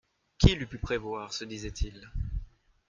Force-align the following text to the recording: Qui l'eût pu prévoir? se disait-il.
Qui 0.39 0.55
l'eût 0.55 0.65
pu 0.65 0.79
prévoir? 0.79 1.31
se 1.31 1.45
disait-il. 1.45 2.09